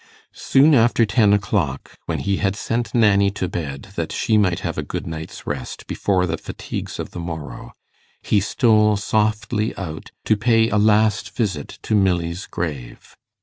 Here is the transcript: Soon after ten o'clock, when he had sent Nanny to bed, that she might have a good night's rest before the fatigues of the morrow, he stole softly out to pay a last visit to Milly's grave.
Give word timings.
Soon 0.33 0.73
after 0.73 1.05
ten 1.05 1.31
o'clock, 1.31 1.95
when 2.07 2.17
he 2.21 2.37
had 2.37 2.55
sent 2.55 2.95
Nanny 2.95 3.29
to 3.37 3.47
bed, 3.47 3.89
that 3.95 4.11
she 4.11 4.35
might 4.35 4.61
have 4.61 4.75
a 4.75 4.81
good 4.81 5.05
night's 5.05 5.45
rest 5.45 5.85
before 5.85 6.25
the 6.25 6.39
fatigues 6.39 6.97
of 6.97 7.11
the 7.11 7.19
morrow, 7.19 7.73
he 8.23 8.39
stole 8.39 8.97
softly 8.97 9.75
out 9.77 10.09
to 10.25 10.35
pay 10.35 10.69
a 10.71 10.79
last 10.79 11.29
visit 11.35 11.77
to 11.83 11.93
Milly's 11.93 12.47
grave. 12.47 13.15